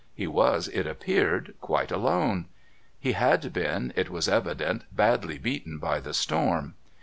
He 0.15 0.25
was, 0.25 0.67
it 0.69 0.87
appeared, 0.87 1.53
quite 1.61 1.91
alone; 1.91 2.47
he 2.99 3.11
had 3.11 3.53
been, 3.53 3.93
it 3.95 4.09
was 4.09 4.27
evident, 4.27 4.85
badly 4.91 5.37
beaten 5.37 5.77
by 5.77 5.99
the 5.99 6.15
storm. 6.15 6.73